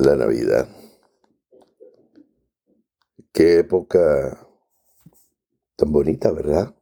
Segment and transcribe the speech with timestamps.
[0.00, 0.68] La Navidad.
[3.32, 4.46] Qué época
[5.74, 6.72] tan bonita, ¿verdad?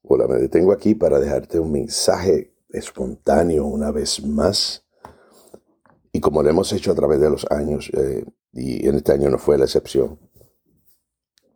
[0.00, 4.86] Hola, me detengo aquí para dejarte un mensaje espontáneo una vez más.
[6.12, 8.24] Y como lo hemos hecho a través de los años, eh,
[8.54, 10.18] y en este año no fue la excepción,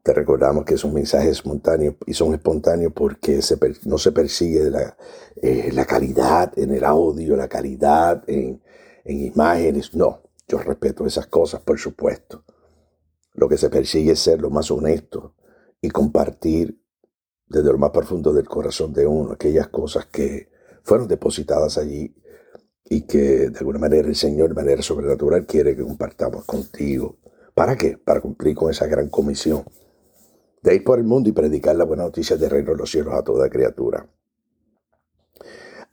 [0.03, 3.41] te recordamos que es un mensaje espontáneo y son espontáneos porque
[3.87, 4.99] no se persigue la,
[5.41, 8.63] eh, la calidad en el audio, la calidad en,
[9.05, 9.95] en imágenes.
[9.95, 12.45] No, yo respeto esas cosas, por supuesto.
[13.35, 15.35] Lo que se persigue es ser lo más honesto
[15.81, 16.81] y compartir
[17.47, 20.51] desde lo más profundo del corazón de uno aquellas cosas que
[20.83, 22.15] fueron depositadas allí
[22.85, 27.19] y que de alguna manera el Señor de manera sobrenatural quiere que compartamos contigo.
[27.55, 27.99] ¿Para qué?
[27.99, 29.65] Para cumplir con esa gran comisión
[30.63, 33.15] de ir por el mundo y predicar la buena noticia del reino de los cielos
[33.15, 34.09] a toda criatura.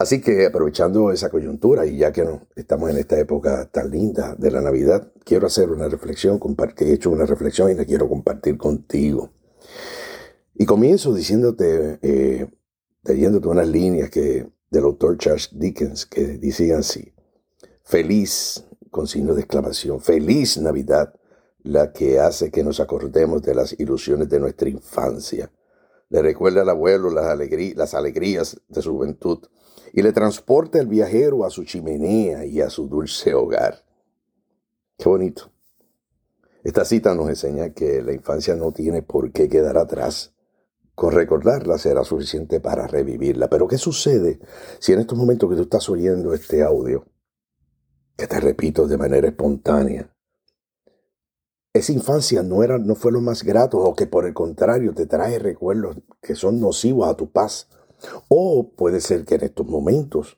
[0.02, 4.50] Así que aprovechando esa coyuntura y ya que estamos en esta época tan linda de
[4.50, 6.40] la Navidad, quiero hacer una reflexión,
[6.76, 9.30] que he hecho una reflexión y la quiero compartir contigo.
[10.56, 12.48] Y comienzo diciéndote, eh,
[13.04, 17.14] leyéndote unas líneas que, del autor Charles Dickens que decían así,
[17.84, 21.14] feliz, con signo de exclamación, feliz Navidad,
[21.62, 25.52] la que hace que nos acordemos de las ilusiones de nuestra infancia.
[26.10, 29.42] Le recuerda al abuelo las alegrías de su juventud
[29.94, 33.84] y le transporta el viajero a su chimenea y a su dulce hogar.
[34.98, 35.52] Qué bonito.
[36.64, 40.34] Esta cita nos enseña que la infancia no tiene por qué quedar atrás.
[40.94, 43.50] Con recordarla será suficiente para revivirla.
[43.50, 44.40] Pero ¿qué sucede
[44.80, 47.06] si en estos momentos que tú estás oyendo este audio,
[48.16, 50.14] que te repito de manera espontánea,
[51.74, 55.06] esa infancia no, era, no fue lo más grato o que por el contrario te
[55.06, 57.70] trae recuerdos que son nocivos a tu paz?
[58.28, 60.38] O puede ser que en estos momentos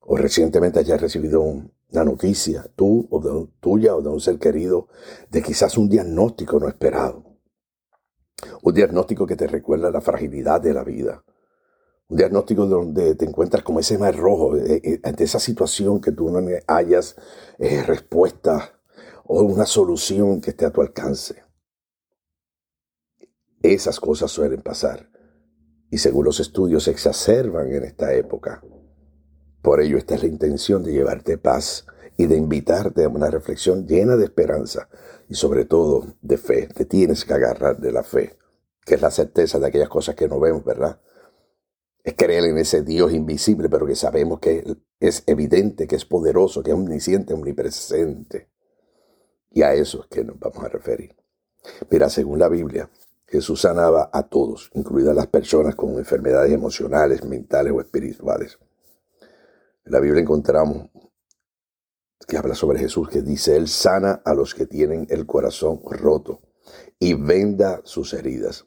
[0.00, 4.88] o recientemente hayas recibido una noticia, tú o de, tuya o de un ser querido,
[5.30, 7.24] de quizás un diagnóstico no esperado.
[8.62, 11.24] Un diagnóstico que te recuerda la fragilidad de la vida.
[12.08, 16.12] Un diagnóstico donde te encuentras como ese mar rojo, eh, eh, ante esa situación que
[16.12, 17.16] tú no hayas
[17.58, 18.80] eh, respuesta
[19.24, 21.42] o una solución que esté a tu alcance.
[23.60, 25.15] Esas cosas suelen pasar
[25.90, 28.62] y según los estudios se exacerban en esta época.
[29.62, 31.86] Por ello, esta es la intención de llevarte paz
[32.16, 34.88] y de invitarte a una reflexión llena de esperanza
[35.28, 36.68] y sobre todo de fe.
[36.68, 38.38] Te tienes que agarrar de la fe,
[38.84, 41.00] que es la certeza de aquellas cosas que no vemos, ¿verdad?
[42.02, 46.62] Es creer en ese Dios invisible, pero que sabemos que es evidente, que es poderoso,
[46.62, 48.48] que es omnisciente, omnipresente.
[49.50, 51.16] Y a eso es que nos vamos a referir.
[51.90, 52.88] Mira, según la Biblia,
[53.26, 58.58] Jesús sanaba a todos, incluidas las personas con enfermedades emocionales, mentales o espirituales.
[59.84, 60.88] En la Biblia encontramos
[62.26, 66.40] que habla sobre Jesús, que dice, Él sana a los que tienen el corazón roto
[66.98, 68.66] y venda sus heridas.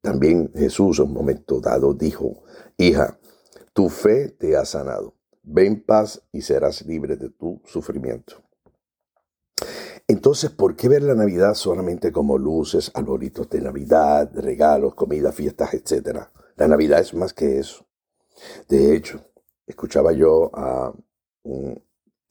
[0.00, 2.44] También Jesús en un momento dado dijo,
[2.76, 3.18] hija,
[3.72, 5.14] tu fe te ha sanado.
[5.42, 8.42] Ven paz y serás libre de tu sufrimiento.
[10.10, 15.74] Entonces, ¿por qué ver la Navidad solamente como luces, arbolitos de Navidad, regalos, comida, fiestas,
[15.74, 16.32] etcétera?
[16.56, 17.86] La Navidad es más que eso.
[18.68, 19.20] De hecho,
[19.66, 20.94] escuchaba yo a
[21.42, 21.84] un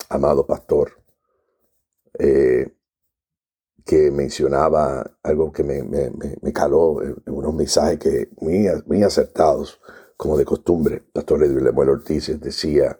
[0.10, 0.92] amado pastor
[2.18, 2.74] eh,
[3.86, 9.80] que mencionaba algo que me, caló en, unos mensajes que muy, acertados,
[10.18, 11.04] como de costumbre.
[11.14, 12.98] Pastor Lemuel Ortiz decía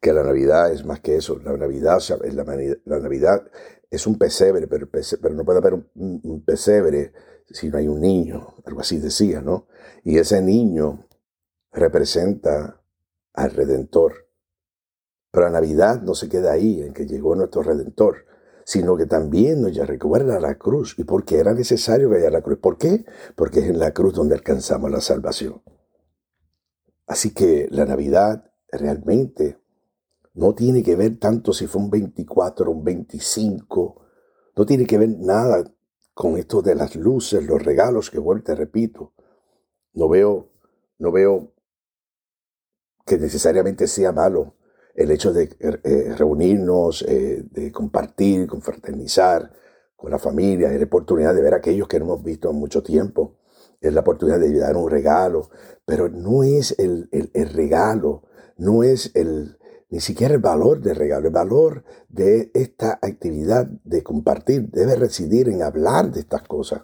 [0.00, 1.38] que la Navidad es más que eso.
[1.44, 2.00] La Navidad,
[2.32, 2.44] la,
[2.84, 3.44] la Navidad
[3.96, 4.88] es un pesebre, pero,
[5.34, 7.12] no puede haber un, pesebre
[7.50, 9.66] si no hay un niño, algo así decía, ¿no?
[10.04, 11.06] Y ese niño
[11.72, 12.82] representa
[13.34, 14.28] al Redentor.
[15.30, 18.24] Pero la Navidad no se queda ahí, en que llegó nuestro Redentor,
[18.64, 22.58] sino que también nos recuerda la cruz y porque era necesario que haya la cruz.
[22.58, 23.04] ¿Por qué?
[23.36, 25.62] Porque es en la cruz donde alcanzamos la salvación.
[27.06, 29.58] Así que la Navidad realmente
[30.36, 34.02] no tiene que ver tanto si fue un 24 o un 25.
[34.54, 35.64] No tiene que ver nada
[36.12, 39.14] con esto de las luces, los regalos, que vuelvo te repito.
[39.94, 40.50] No veo,
[40.98, 41.52] no veo
[43.06, 44.56] que necesariamente sea malo
[44.94, 49.50] el hecho de eh, reunirnos, eh, de compartir, confraternizar
[49.94, 52.56] con la familia, es la oportunidad de ver a aquellos que no hemos visto en
[52.56, 53.38] mucho tiempo,
[53.80, 55.48] es la oportunidad de dar un regalo,
[55.86, 57.08] pero no es el
[57.54, 58.24] regalo,
[58.58, 59.56] no es el,
[59.88, 65.48] ni siquiera el valor del regalo, el valor de esta actividad de compartir debe residir
[65.48, 66.82] en hablar de estas cosas,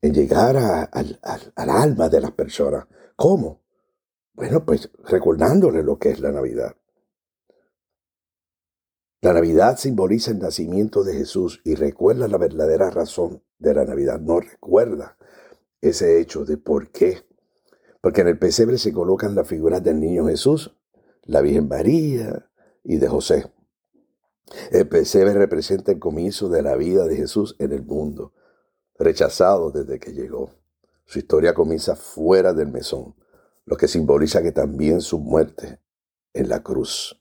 [0.00, 2.86] en llegar al alma de las personas.
[3.16, 3.62] ¿Cómo?
[4.34, 6.76] Bueno, pues recordándole lo que es la Navidad.
[9.20, 14.20] La Navidad simboliza el nacimiento de Jesús y recuerda la verdadera razón de la Navidad.
[14.20, 15.16] No recuerda
[15.80, 17.24] ese hecho de por qué.
[18.02, 20.76] Porque en el pesebre se colocan las figuras del niño Jesús,
[21.24, 22.50] la Virgen María
[22.82, 23.50] y de José.
[24.70, 28.32] El pesebre representa el comienzo de la vida de Jesús en el mundo,
[28.98, 30.50] rechazado desde que llegó.
[31.06, 33.14] Su historia comienza fuera del mesón,
[33.64, 35.80] lo que simboliza que también su muerte
[36.32, 37.20] en la cruz.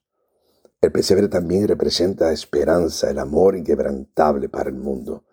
[0.82, 5.24] El pesebre también representa esperanza, el amor inquebrantable para el mundo.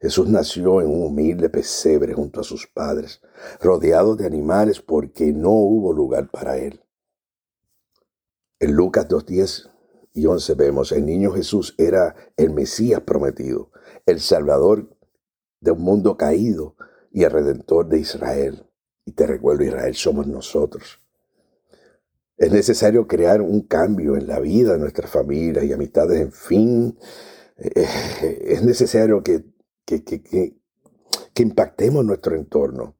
[0.00, 3.20] Jesús nació en un humilde pesebre junto a sus padres,
[3.60, 6.81] rodeado de animales porque no hubo lugar para él.
[8.62, 9.72] En Lucas 2.10
[10.14, 13.72] y 11 vemos, el niño Jesús era el Mesías prometido,
[14.06, 14.96] el Salvador
[15.58, 16.76] de un mundo caído
[17.10, 18.70] y el Redentor de Israel.
[19.04, 21.00] Y te recuerdo, Israel somos nosotros.
[22.36, 26.96] Es necesario crear un cambio en la vida de nuestras familias y amistades, en fin.
[27.56, 27.84] Eh,
[28.42, 29.44] es necesario que,
[29.84, 32.94] que, que, que impactemos nuestro entorno.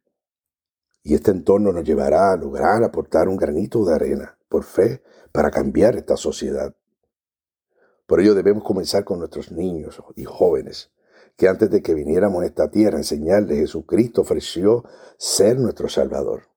[1.05, 5.03] Y este entorno nos llevará a lograr aportar un granito de arena por fe
[5.33, 6.77] para cambiar esta sociedad.
[8.07, 10.93] Por ello debemos comenzar con nuestros niños y jóvenes,
[11.39, 14.85] que antes de que viniéramos a esta tierra a enseñarles, Jesucristo ofreció
[15.17, 16.51] ser nuestro Salvador.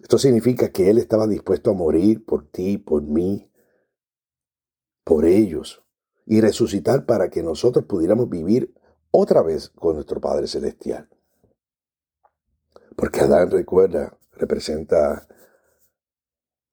[0.00, 3.48] Esto significa que Él estaba dispuesto a morir por ti, por mí,
[5.04, 5.84] por ellos,
[6.24, 8.74] y resucitar para que nosotros pudiéramos vivir
[9.12, 11.08] otra vez con nuestro Padre Celestial.
[12.96, 15.28] Porque Adán recuerda, representa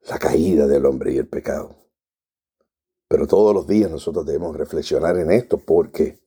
[0.07, 1.75] la caída del hombre y el pecado.
[3.07, 6.21] Pero todos los días nosotros debemos reflexionar en esto porque,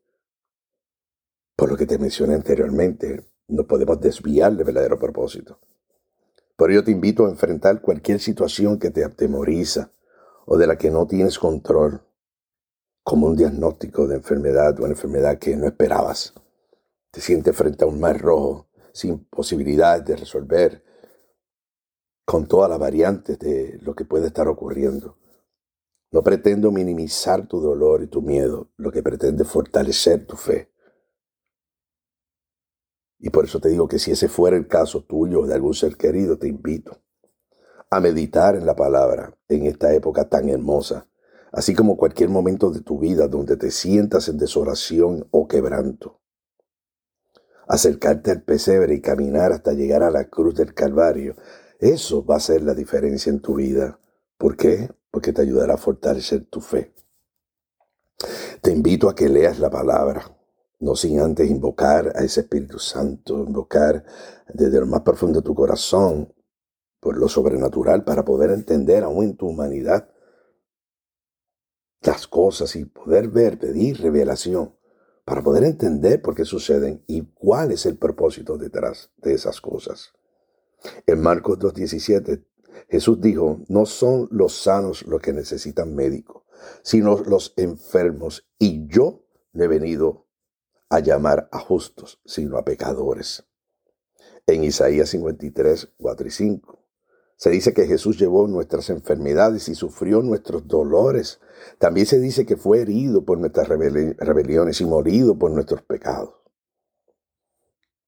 [1.57, 5.59] por lo que te mencioné anteriormente, no podemos desviar del verdadero propósito.
[6.57, 9.93] Por ello te invito a enfrentar cualquier situación que te atemoriza
[10.47, 12.03] o de la que no tienes control,
[13.03, 16.35] como un diagnóstico de enfermedad o una enfermedad que no esperabas.
[17.11, 20.86] Te sientes frente a un mar rojo sin posibilidad de resolver
[22.27, 25.17] con todas las variantes de lo que puede estar ocurriendo.
[26.11, 30.73] No pretendo minimizar tu dolor y tu miedo, lo que pretende fortalecer tu fe.
[33.19, 35.75] Y por eso te digo que si ese fuera el caso tuyo o de algún
[35.75, 37.01] ser querido, te invito
[37.91, 41.09] a meditar en la palabra en esta época tan hermosa,
[41.53, 46.21] así como cualquier momento de tu vida donde te sientas en desolación o quebranto.
[47.69, 51.37] Acercarte al pesebre y caminar hasta llegar a la cruz del Calvario,
[51.79, 53.99] eso va a ser la diferencia en tu vida.
[54.39, 54.91] ¿Por qué?
[55.11, 56.95] Porque te ayudará a fortalecer tu fe.
[58.63, 60.37] Te invito a que leas la palabra,
[60.81, 64.05] no sin antes invocar a ese Espíritu Santo, invocar
[64.53, 66.33] desde lo más profundo de tu corazón
[67.01, 70.09] por lo sobrenatural para poder entender aún en tu humanidad
[72.03, 74.75] las cosas y poder ver, pedir revelación
[75.25, 80.13] para poder entender por qué suceden y cuál es el propósito detrás de esas cosas.
[81.07, 82.45] En Marcos 2.17,
[82.89, 86.45] Jesús dijo, no son los sanos los que necesitan médico,
[86.83, 90.27] sino los enfermos, y yo no he venido
[90.89, 93.45] a llamar a justos, sino a pecadores.
[94.47, 96.87] En Isaías 53, 4 y 5.
[97.37, 101.41] Se dice que Jesús llevó nuestras enfermedades y sufrió nuestros dolores.
[101.79, 106.46] También se dice que fue herido por nuestras rebeliones y morido por nuestros pecados.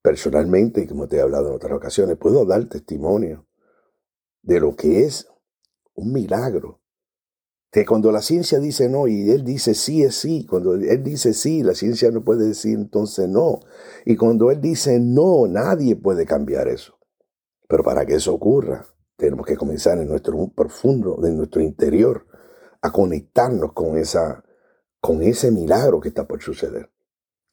[0.08, 3.46] Personalmente, como te he hablado en otras ocasiones, puedo dar testimonio
[4.40, 5.28] de lo que es
[5.92, 6.80] un milagro
[7.70, 11.34] que cuando la ciencia dice no y él dice sí es sí, cuando él dice
[11.34, 13.60] sí, la ciencia no puede decir entonces no.
[14.06, 16.98] Y cuando él dice no, nadie puede cambiar eso.
[17.68, 22.26] Pero para que eso ocurra, tenemos que comenzar en nuestro profundo, en nuestro interior,
[22.80, 24.42] a conectarnos con, esa,
[25.02, 26.90] con ese milagro que está por suceder,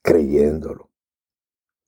[0.02, 0.95] creyéndolo.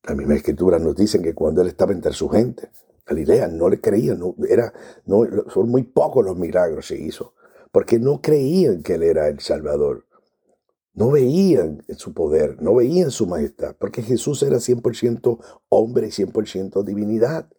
[0.08, 2.70] La misma escritura nos dicen que cuando él estaba entre su gente,
[3.06, 4.74] Galilea no le creían, no, era,
[5.06, 7.34] son muy pocos los milagros que hizo
[7.78, 10.08] porque no creían que Él era el Salvador.
[10.94, 16.84] No veían su poder, no veían su majestad, porque Jesús era 100% hombre y 100%
[16.84, 17.50] divinidad.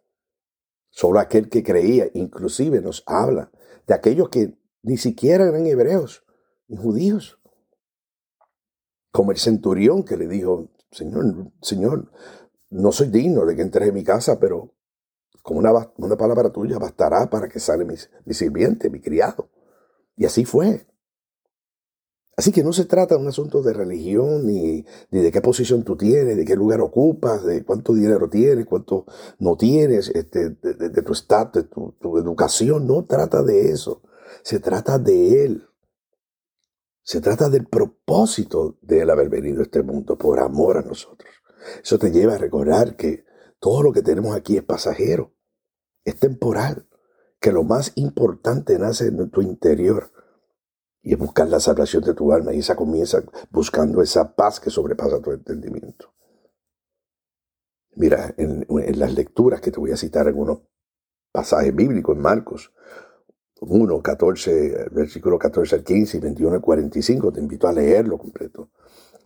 [0.91, 3.53] Solo aquel que creía, inclusive nos habla
[3.87, 6.25] de aquellos que ni siquiera eran hebreos
[6.67, 7.39] ni judíos.
[9.13, 12.11] Como el centurión que le dijo, Señor, Señor,
[12.71, 14.75] no soy digno de que entres en mi casa, pero
[15.43, 17.97] con una, una palabra tuya bastará para que sale mi,
[18.35, 19.49] sirviente, mi criado.
[20.17, 20.87] Y así fue.
[22.37, 25.97] Así que no se trata de un asunto de religión, ni, de qué posición tú
[25.97, 29.07] tienes, de qué lugar ocupas, de cuánto dinero tienes, cuánto
[29.39, 32.87] no tienes, este, de, tu estatus, de tu, educación.
[32.87, 34.03] No trata de eso.
[34.43, 35.68] Se trata de Él.
[37.09, 41.31] Se trata del propósito de él haber venido a este mundo por amor a nosotros.
[41.83, 43.25] Eso te lleva a recordar que
[43.59, 45.33] todo lo que tenemos aquí es pasajero,
[46.05, 46.87] es temporal,
[47.41, 50.13] que lo más importante nace en tu interior
[51.01, 54.69] y es buscar la salvación de tu alma y esa comienza buscando esa paz que
[54.69, 56.13] sobrepasa tu entendimiento.
[57.97, 58.67] Mira, en,
[58.99, 60.59] las lecturas que te voy a citar algunos
[61.33, 62.71] pasajes bíblicos en Marcos
[63.61, 68.71] 1, 14, versículo 14 al 15 y 21 al 45, te invito a leerlo completo.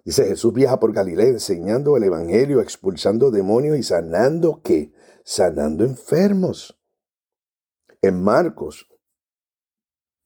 [0.05, 4.93] Dice, Jesús viaja por Galilea enseñando el Evangelio, expulsando demonios y sanando qué?
[5.25, 6.81] Sanando enfermos.
[8.01, 8.89] En Marcos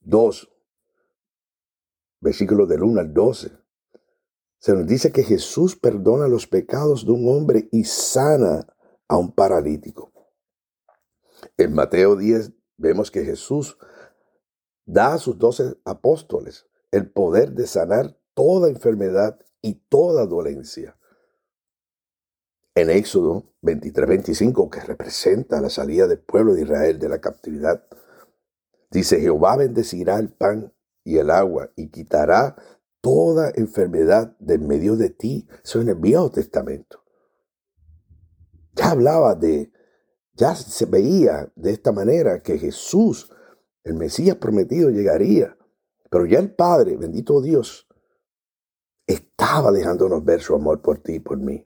[0.01, 0.51] 2,
[2.21, 3.51] versículos del 1 al 12,
[4.59, 8.67] se nos dice que Jesús perdona los pecados de un hombre y sana
[9.09, 10.13] a un paralítico.
[11.59, 13.77] En Mateo 10 vemos que Jesús
[14.87, 20.97] da a sus doce apóstoles el poder de sanar toda enfermedad y toda dolencia.
[22.75, 27.85] En Éxodo 23-25, que representa la salida del pueblo de Israel de la captividad,
[28.91, 32.57] dice, Jehová bendecirá el pan y el agua y quitará
[33.01, 35.49] toda enfermedad de medio de ti.
[35.65, 37.03] Eso en el Viejo Testamento.
[38.75, 39.73] Ya hablaba de,
[40.35, 43.31] ya se veía de esta manera que Jesús,
[43.87, 45.57] el Mesías prometido, llegaría.
[46.11, 47.87] Pero ya el Padre, bendito Dios,
[49.07, 51.65] estaba dejándonos ver su amor por ti por mí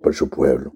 [0.00, 0.74] por su pueblo.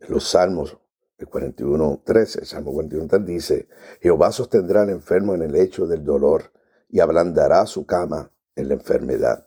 [0.00, 0.76] En los Salmos,
[1.18, 3.68] el 41, 13, el Salmo 41, 13 dice,
[4.00, 6.52] Jehová sostendrá al enfermo en el lecho del dolor
[6.88, 9.46] y ablandará su cama en la enfermedad.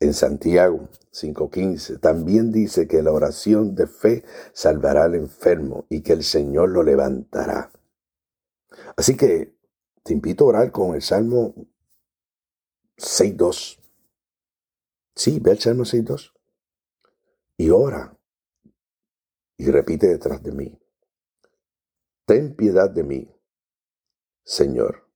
[0.00, 6.12] En Santiago 5.15 también dice que la oración de fe salvará al enfermo y que
[6.12, 7.72] el Señor lo levantará.
[8.96, 9.57] Así que
[10.08, 11.54] te invito a orar con el Salmo
[12.96, 13.78] 6.2.
[15.14, 16.32] Sí, ve el Salmo 6.2.
[17.58, 18.18] Y ora
[19.58, 20.80] y repite detrás de mí,
[22.24, 23.30] ten piedad de mí,
[24.44, 25.06] Señor,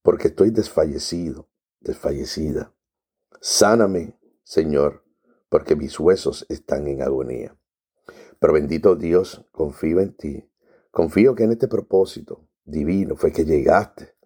[0.00, 2.72] porque estoy desfallecido, desfallecida.
[3.42, 5.04] Sáname, Señor,
[5.50, 7.54] porque mis huesos están en agonía.
[8.38, 10.50] Pero bendito Dios, confío en ti.
[10.90, 14.18] Confío que en este propósito divino fue que llegaste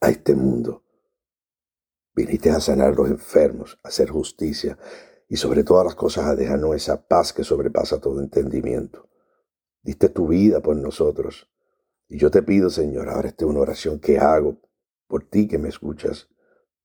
[0.00, 0.84] a este mundo.
[2.14, 4.78] Viniste a sanar a los enfermos, a hacer justicia,
[5.28, 9.08] y sobre todas las cosas a dejarnos esa paz que sobrepasa todo entendimiento.
[9.82, 11.48] Diste tu vida por nosotros.
[12.08, 14.60] Y yo te pido, Señor, ahora esta es una oración que hago
[15.06, 16.28] por ti que me escuchas,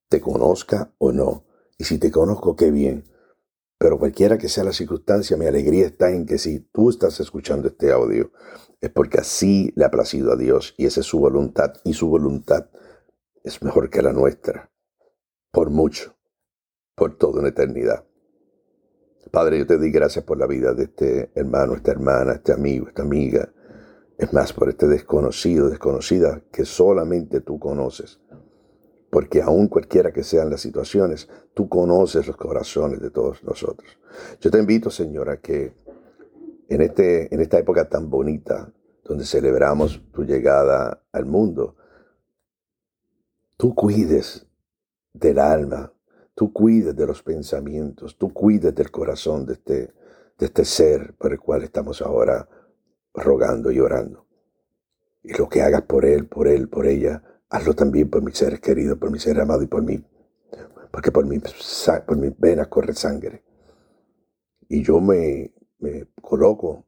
[0.10, 1.46] te conozca o no.
[1.78, 3.06] Y si te conozco, qué bien.
[3.78, 7.68] Pero cualquiera que sea la circunstancia, mi alegría está en que si tú estás escuchando
[7.68, 8.32] este audio,
[8.80, 11.74] es porque así le ha placido a Dios y esa es su voluntad.
[11.84, 12.70] Y su voluntad
[13.46, 14.72] es mejor que la nuestra.
[15.52, 16.16] Por mucho.
[16.96, 18.04] Por toda una eternidad.
[19.32, 22.88] Padre, yo te doy gracias por la vida de este hermano, esta hermana, este amigo,
[22.88, 23.52] esta amiga.
[24.18, 28.20] Es más, por este desconocido, desconocida que solamente tú conoces.
[29.12, 34.00] Porque aun cualquiera que sean las situaciones, tú conoces los corazones de todos nosotros.
[34.40, 35.74] Yo te invito, Señor, a que
[36.68, 38.74] en, este, en esta época tan bonita,
[39.04, 41.76] donde celebramos tu llegada al mundo,
[43.58, 44.48] tú cuides
[45.14, 45.96] del alma
[46.36, 49.94] tú cuides de los pensamientos, tú cuides del corazón de este,
[50.38, 52.48] de este ser por el cual estamos ahora
[53.14, 54.28] rogando y orando.
[55.24, 58.60] Y lo que hagas por él, por él, por ella, hazlo también por mis seres
[58.60, 60.06] queridos, por mi ser amado y por mí.
[60.92, 63.44] Porque por, mi, por mis venas corre sangre.
[64.68, 66.86] Y yo me, me coloco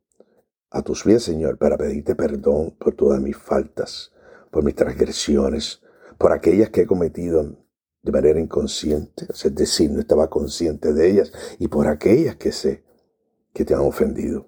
[0.69, 4.12] a tus pies, Señor, para pedirte perdón por todas mis faltas,
[4.51, 5.81] por mis transgresiones,
[6.17, 7.57] por aquellas que he cometido
[8.01, 12.83] de manera inconsciente, es decir, no estaba consciente de ellas y por aquellas que sé
[13.53, 14.47] que te han ofendido.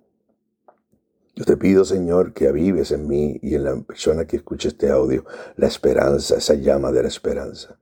[1.36, 4.90] Yo te pido, Señor, que avives en mí y en la persona que escuche este
[4.90, 7.80] audio la esperanza, esa llama de la esperanza.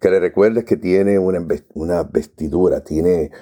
[0.00, 3.32] Que le recuerdes que tiene una, vestidura, tiene,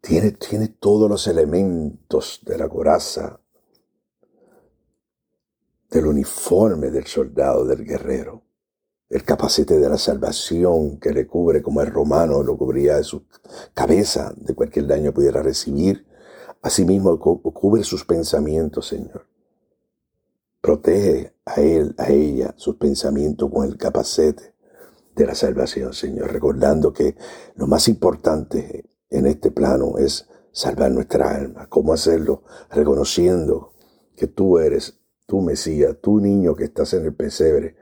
[0.00, 3.40] tiene, tiene todos los elementos de la coraza,
[5.94, 8.44] del uniforme del soldado, del guerrero
[9.14, 13.26] el capacete de la salvación que le cubre como el romano lo cubría de su
[13.72, 16.04] cabeza de cualquier daño pudiera recibir.
[16.62, 19.28] Asimismo cubre sus pensamientos, Señor.
[20.60, 24.54] Protege a él, a ella, sus pensamientos con el capacete
[25.14, 27.14] de la salvación, Señor, recordando que
[27.54, 31.68] lo más importante en este plano es salvar nuestra alma.
[31.68, 32.42] ¿Cómo hacerlo?
[32.70, 33.74] Reconociendo
[34.16, 37.76] que tú eres tu Mesías, tu niño que estás en el pesebre,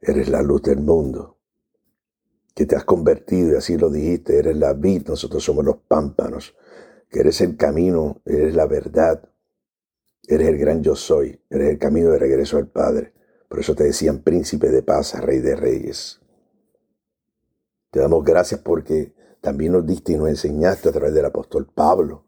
[0.00, 1.38] Eres la luz del mundo,
[2.54, 6.56] que te has convertido, y así lo dijiste, eres la vid, nosotros somos los pámpanos,
[7.10, 9.28] que eres el camino, eres la verdad,
[10.28, 13.12] eres el gran yo soy, eres el camino de regreso al Padre.
[13.48, 16.20] Por eso te decían príncipe de paz, rey de reyes.
[17.90, 22.26] Te damos gracias porque también nos diste y nos enseñaste a través del apóstol Pablo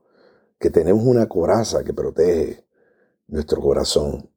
[0.58, 2.66] que tenemos una coraza que protege
[3.28, 4.30] nuestro corazón.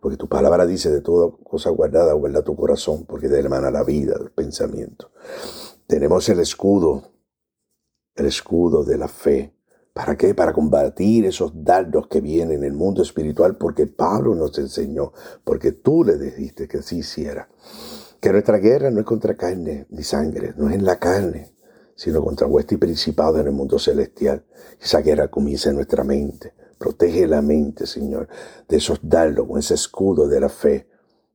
[0.00, 3.84] Porque tu palabra dice de toda cosa guardada, guarda tu corazón, porque de hermana la
[3.84, 5.10] vida, el pensamiento.
[5.86, 7.02] Tenemos el escudo,
[8.14, 9.54] el escudo de la fe.
[9.92, 10.34] ¿Para qué?
[10.34, 15.12] Para combatir esos dardos que vienen en el mundo espiritual, porque Pablo nos enseñó,
[15.44, 17.48] porque tú le dijiste que así hiciera.
[18.20, 21.54] Que nuestra guerra no es contra carne ni sangre, no es en la carne,
[21.94, 24.46] sino contra vuestro y principado en el mundo celestial.
[24.80, 26.54] Esa guerra comienza en nuestra mente.
[26.80, 28.26] Protege la mente, Señor,
[28.66, 30.88] de esos dardos, con ese escudo de la fe.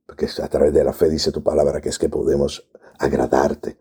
[0.04, 3.78] Porque a través de la fe dice tu palabra que es que podemos agradarte.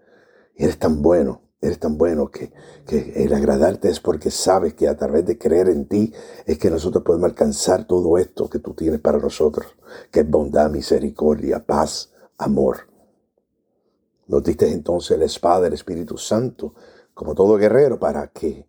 [0.56, 2.52] Y eres tan bueno, eres tan bueno que,
[2.86, 6.12] que el agradarte es porque sabes que a través de creer en ti
[6.44, 9.74] es que nosotros podemos alcanzar todo esto que tú tienes para nosotros,
[10.10, 12.90] que es bondad, misericordia, paz, amor.
[14.26, 16.74] Nos diste entonces la espada del Espíritu Santo,
[17.14, 18.68] como todo guerrero, ¿para qué?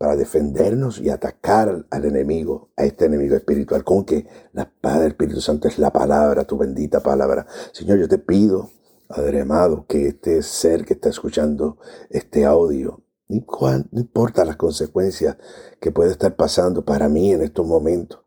[0.00, 5.08] Para defendernos y atacar al enemigo, a este enemigo espiritual, con que la espada del
[5.08, 7.46] Espíritu Santo es la palabra, tu bendita palabra.
[7.72, 8.70] Señor, yo te pido,
[9.08, 11.76] Padre amado, que este ser que está escuchando
[12.08, 15.36] este audio, no importa las consecuencias
[15.78, 18.20] que puede estar pasando para mí en estos momentos,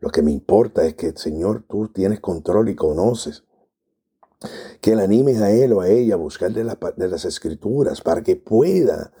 [0.00, 3.44] lo que me importa es que, Señor, tú tienes control y conoces
[4.82, 8.36] que le animes a él o a ella a buscar de, las escrituras para que
[8.36, 9.12] pueda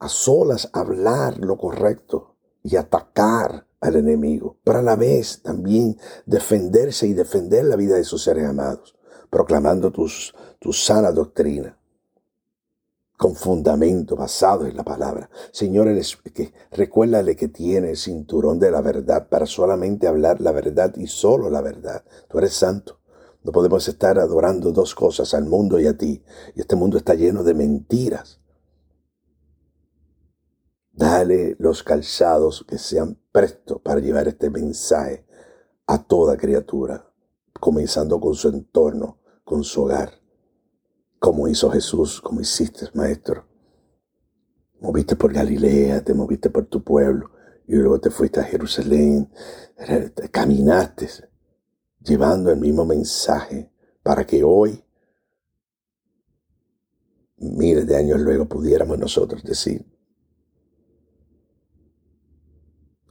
[0.00, 7.06] a solas hablar lo correcto y atacar al enemigo, pero a la vez también defenderse
[7.06, 8.96] y defender la vida de sus seres amados,
[9.30, 11.76] proclamando tus, tu sana doctrina
[13.20, 15.28] con fundamento basado en la palabra.
[15.52, 15.88] Señor,
[16.70, 21.50] recuérdale que tiene el cinturón de la verdad para solamente hablar la verdad y solo
[21.50, 22.02] la verdad.
[22.30, 22.98] Tú eres santo.
[23.44, 26.22] No podemos estar adorando dos cosas, al mundo y a ti.
[26.56, 28.39] Y este mundo está lleno de mentiras.
[30.92, 35.24] Dale los calzados que sean prestos para llevar este mensaje
[35.86, 37.12] a toda criatura,
[37.58, 40.12] comenzando con su entorno, con su hogar,
[41.18, 43.46] como hizo Jesús, como hiciste, Maestro.
[44.80, 47.30] Moviste por Galilea, te moviste por tu pueblo,
[47.66, 49.30] y luego te fuiste a Jerusalén,
[50.30, 51.08] caminaste
[52.02, 53.70] llevando el mismo mensaje
[54.02, 54.82] para que hoy,
[57.36, 59.86] miles de años luego, pudiéramos nosotros decir,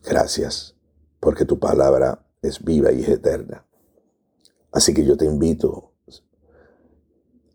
[0.04, 0.76] gracias,
[1.20, 3.66] porque tu palabra es viva y es eterna.
[4.72, 5.94] Así que yo te invito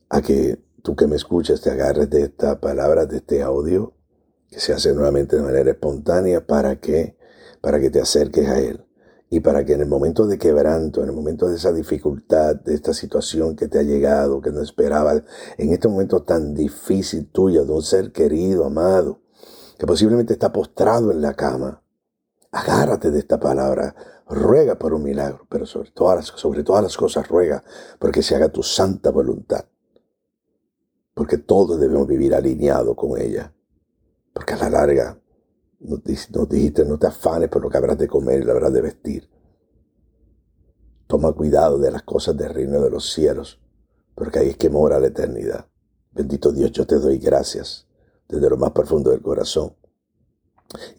[0.08, 3.94] a que tú que me escuchas te agarres de esta palabra, de este audio,
[4.48, 7.16] que se hace nuevamente de manera espontánea para que,
[7.60, 8.84] para que te acerques a Él
[9.30, 12.74] y para que en el momento de quebranto, en el momento de esa dificultad, de
[12.74, 15.22] esta situación que te ha llegado, que no esperabas,
[15.58, 19.22] en este momento tan difícil tuyo, de un ser querido, amado,
[19.78, 21.82] que posiblemente está postrado en la cama,
[22.54, 23.94] agárrate de esta palabra,
[24.28, 27.62] ruega por un milagro, pero sobre todas las, sobre todas las cosas ruega
[27.98, 29.64] porque se haga tu santa voluntad.
[31.14, 33.52] Porque todos debemos vivir alineados con ella.
[34.32, 35.20] Porque a la larga
[35.80, 36.02] nos,
[36.48, 39.28] dijiste, no te afanes por lo que habrás de comer y lo habrás de vestir.
[41.06, 43.60] Toma cuidado de las cosas del reino de los cielos,
[44.14, 45.66] porque ahí es que mora la eternidad.
[46.12, 47.86] Bendito Dios, yo te doy gracias
[48.28, 49.74] desde lo más profundo del corazón.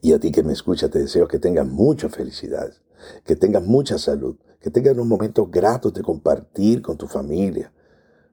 [0.02, 2.72] Y a ti que me escuchas, te deseo que tengas mucha felicidad,
[3.24, 7.72] que tengas mucha salud, que tengas unos momentos gratos de compartir con tu familia,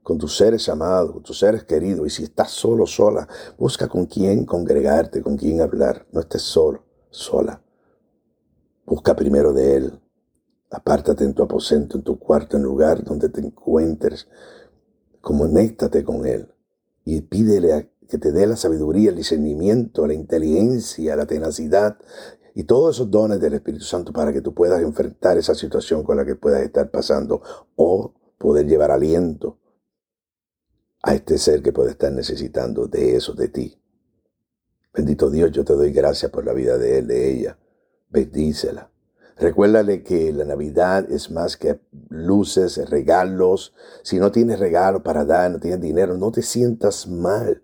[0.03, 2.07] con tus seres amados, con tus seres queridos.
[2.07, 6.07] Y si estás solo, sola, busca con quién congregarte, con quién hablar.
[6.12, 7.62] No estés solo, sola.
[8.87, 10.01] Busca primero de Él.
[10.71, 14.29] Apártate en tu aposento, en tu cuarto, en lugar donde te encuentres.
[15.21, 16.49] Comunéctate con Él
[17.05, 21.96] y pídele a que te dé la sabiduría, el discernimiento, la inteligencia, la tenacidad
[22.55, 26.18] y todos esos dones del Espíritu Santo para que tú puedas enfrentar esa situación con
[26.18, 27.40] la que puedas estar pasando
[27.75, 29.59] o poder llevar aliento
[31.03, 33.81] a este ser que puede estar necesitando de eso, de ti.
[34.92, 37.59] Bendito Dios, yo te doy gracias por la vida de él, de ella.
[38.11, 38.90] Bendícela.
[39.38, 43.72] Recuérdale que la Navidad es más que luces, regalos.
[44.03, 47.62] Si no tienes regalo para dar, no tienes dinero, no te sientas mal.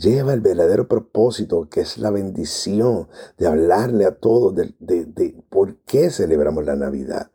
[0.00, 6.08] Lleva el verdadero propósito, que es la bendición de hablarle a todos de, por qué
[6.08, 7.30] celebramos la Navidad.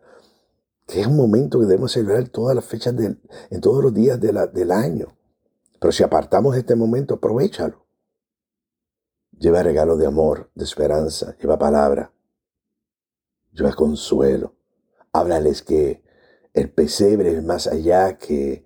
[0.88, 4.20] que es un momento que debemos celebrar todas las fechas del, en todos los días
[4.20, 5.16] del año.
[5.80, 7.86] Pero si apartamos este momento, aprovechalo.
[9.38, 12.14] Lleva regalo de amor, de esperanza, lleva palabra,
[13.52, 14.56] lleva consuelo.
[15.12, 16.04] Háblales que
[16.54, 18.66] el pesebre es más allá que,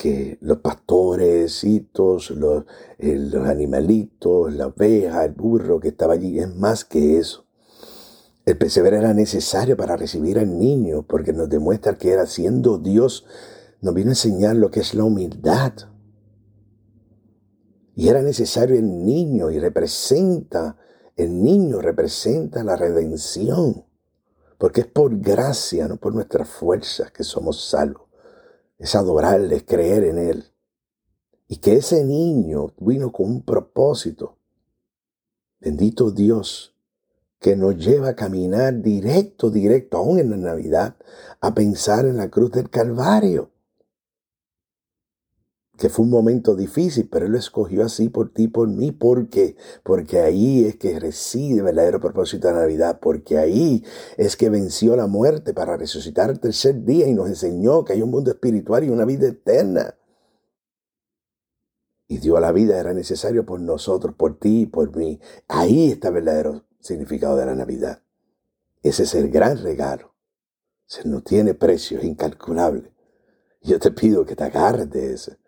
[0.00, 2.64] que los pastoresitos, los,
[2.98, 7.44] los animalitos, la oveja, el burro que estaba allí, es más que eso.
[8.46, 13.26] El pesebre era necesario para recibir al niño porque nos demuestra que era siendo Dios,
[13.82, 15.74] nos viene a enseñar lo que es la humildad.
[17.94, 20.78] Y era necesario el niño y representa,
[21.14, 23.84] el niño representa la redención,
[24.56, 28.09] porque es por gracia, no por nuestras fuerzas que somos salvos.
[28.80, 30.44] Es adorarle, es creer en Él.
[31.48, 34.38] Y que ese niño vino con un propósito.
[35.60, 36.74] Bendito Dios,
[37.38, 40.96] que nos lleva a caminar directo, directo, aún en la Navidad,
[41.42, 43.49] a pensar en la cruz del Calvario.
[45.80, 48.92] Que fue un momento difícil, pero Él lo escogió así por ti, por mí.
[48.92, 49.56] ¿Por qué?
[49.82, 53.00] Porque ahí es que reside el verdadero propósito de la Navidad.
[53.00, 53.82] Porque ahí
[54.18, 58.02] es que venció la muerte para resucitar el tercer día y nos enseñó que hay
[58.02, 59.94] un mundo espiritual y una vida eterna.
[62.08, 65.18] Y dio la vida, era necesario por nosotros, por ti y por mí.
[65.48, 68.02] Ahí está el verdadero significado de la Navidad.
[68.82, 70.14] Ese es el gran regalo.
[70.84, 72.92] Se no tiene precio, es incalculable.
[73.62, 75.38] Yo te pido que te agarres de ese,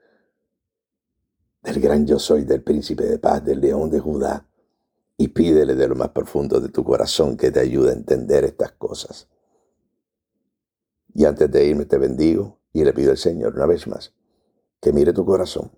[1.62, 4.48] del gran yo soy, del príncipe de paz, del león de Judá,
[5.16, 8.72] y pídele de lo más profundo de tu corazón que te ayude a entender estas
[8.72, 9.28] cosas.
[11.14, 14.12] Y antes de irme te bendigo y le pido al Señor una vez más
[14.82, 15.70] que mire tu corazón,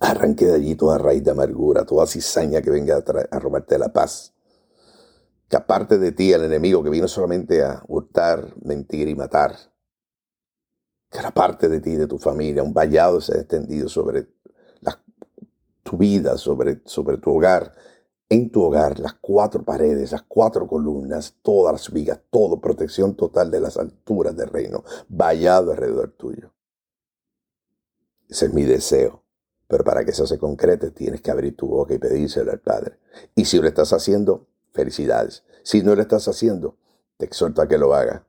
[0.00, 3.92] arranque de allí toda raíz de amargura, toda cizaña que venga a, a robarte la
[3.92, 4.32] paz,
[5.46, 9.54] que aparte de ti el enemigo que vino solamente a hurtar, mentir y matar,
[11.10, 14.26] que era parte de ti, de tu familia, un vallado se ha extendido sobre
[15.84, 17.72] tu vida, sobre, sobre tu hogar,
[18.28, 23.50] en tu hogar, las cuatro paredes, las cuatro columnas, todas las vigas, todo, protección total
[23.50, 26.52] de las alturas del reino, vallado alrededor tuyo.
[28.28, 29.22] Ese es mi deseo.
[29.68, 32.98] Pero para que eso se concrete, tienes que abrir tu boca y pedírselo al Padre.
[33.34, 35.44] Y si lo estás haciendo, felicidades.
[35.62, 36.76] Si no lo estás haciendo,
[37.16, 38.22] te exhorto a que lo hagas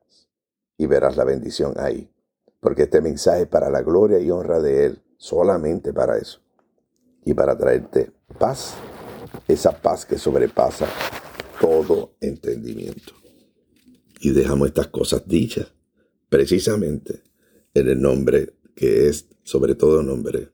[0.77, 2.11] y verás la bendición ahí.
[2.59, 6.44] Porque este mensaje es para la gloria y honra de Él, solamente para eso.
[7.25, 8.75] Y para traerte paz,
[9.47, 10.87] esa paz que sobrepasa
[11.59, 13.13] todo entendimiento.
[14.21, 15.73] Y dejamos estas cosas dichas
[16.29, 17.23] precisamente
[17.73, 20.51] en el nombre que es sobre todo nombre,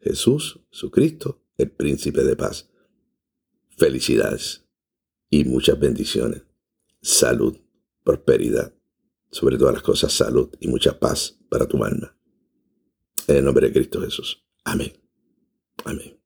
[0.00, 2.70] Jesús, su Cristo, el príncipe de paz.
[3.76, 4.64] Felicidades
[5.28, 6.42] y muchas bendiciones.
[7.00, 7.56] Salud,
[8.04, 8.74] prosperidad,
[9.30, 12.16] sobre todas las cosas salud y mucha paz para tu alma.
[13.26, 14.44] En el nombre de Cristo Jesús.
[14.64, 15.07] Amén.
[15.84, 16.17] Amén.